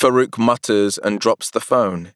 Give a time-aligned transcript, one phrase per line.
[0.00, 2.14] Farouk mutters and drops the phone.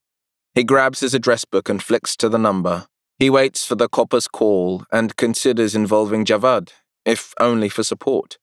[0.54, 2.86] He grabs his address book and flicks to the number.
[3.18, 6.70] He waits for the copper's call and considers involving Javad,
[7.04, 8.38] if only for support.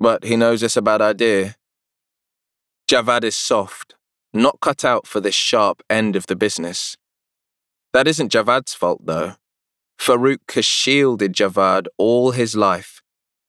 [0.00, 1.56] But he knows it's a bad idea.
[2.90, 3.94] Javad is soft,
[4.32, 6.96] not cut out for this sharp end of the business.
[7.92, 9.34] That isn't Javad's fault, though.
[10.00, 13.02] Farouk has shielded Javad all his life,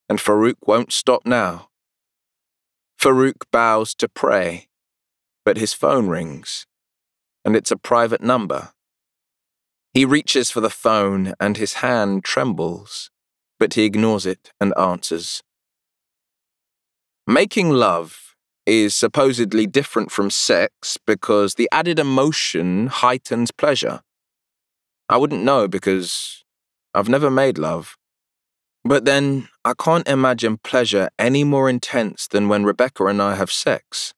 [0.10, 1.70] and Farouk won't stop now.
[3.02, 4.68] Farouk bows to pray,
[5.46, 6.66] but his phone rings,
[7.44, 8.70] and it's a private number.
[9.94, 13.12] He reaches for the phone and his hand trembles,
[13.60, 15.44] but he ignores it and answers.
[17.28, 24.02] Making love is supposedly different from sex because the added emotion heightens pleasure.
[25.10, 26.44] I wouldn't know because
[26.94, 27.98] I've never made love.
[28.86, 33.52] But then, I can't imagine pleasure any more intense than when Rebecca and I have
[33.52, 34.14] sex.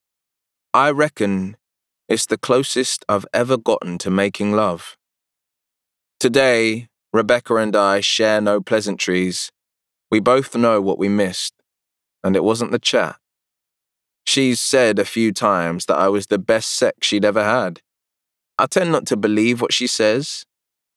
[0.76, 1.56] I reckon
[2.10, 4.98] it's the closest I've ever gotten to making love.
[6.20, 9.54] Today, Rebecca and I share no pleasantries.
[10.12, 11.54] We both know what we missed,
[12.26, 13.16] and it wasn't the chat.
[14.26, 17.80] She's said a few times that I was the best sex she'd ever had.
[18.60, 20.46] I tend not to believe what she says,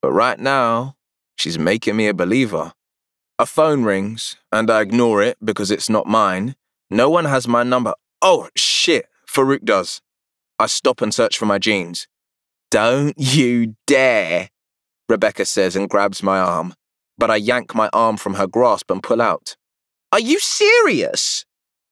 [0.02, 0.96] but right now,
[1.36, 2.72] she's making me a believer.
[3.38, 6.56] A phone rings, and I ignore it because it's not mine.
[6.90, 7.94] No one has my number.
[8.20, 10.00] Oh, shit, Farouk does.
[10.58, 12.08] I stop and search for my jeans.
[12.70, 14.48] Don't you dare,
[15.08, 16.74] Rebecca says and grabs my arm,
[17.16, 19.56] but I yank my arm from her grasp and pull out.
[20.12, 21.44] Are you serious?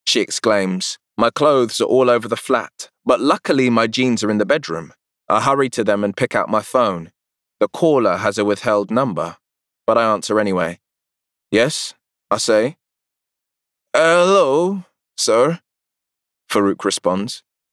[0.07, 0.99] She exclaims.
[1.17, 4.93] My clothes are all over the flat, but luckily my jeans are in the bedroom.
[5.29, 7.11] I hurry to them and pick out my phone.
[7.59, 9.39] The caller has a withheld number,
[9.87, 10.79] but I answer anyway.
[11.51, 11.95] Yes,
[12.31, 12.77] I say.
[13.95, 14.85] Hello,
[15.17, 15.61] sir,
[16.57, 17.43] Farouk responds.